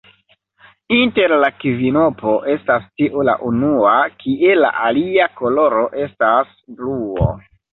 Inter 0.95 1.33
la 1.43 1.49
kvinopo 1.63 2.33
estas 2.55 2.87
tiu 3.01 3.27
la 3.31 3.35
unua, 3.51 3.93
kie 4.25 4.57
la 4.63 4.73
alia 4.89 5.29
koloro 5.43 5.85
estas 6.07 6.57
bluo. 6.81 7.31